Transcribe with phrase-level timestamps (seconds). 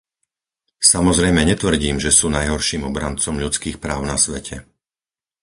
[0.91, 4.57] Samozrejme, netvrdím, že sú najhorším obrancom ľudských práv na svete.